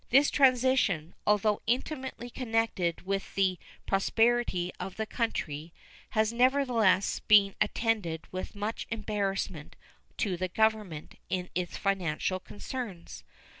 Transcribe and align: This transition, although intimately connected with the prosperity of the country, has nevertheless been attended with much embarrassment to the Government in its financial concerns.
This 0.09 0.31
transition, 0.31 1.13
although 1.27 1.61
intimately 1.67 2.31
connected 2.31 3.03
with 3.03 3.35
the 3.35 3.59
prosperity 3.85 4.71
of 4.79 4.95
the 4.95 5.05
country, 5.05 5.71
has 6.17 6.33
nevertheless 6.33 7.19
been 7.19 7.53
attended 7.61 8.25
with 8.31 8.55
much 8.55 8.87
embarrassment 8.89 9.75
to 10.17 10.37
the 10.37 10.47
Government 10.47 11.19
in 11.29 11.51
its 11.53 11.77
financial 11.77 12.39
concerns. 12.39 13.23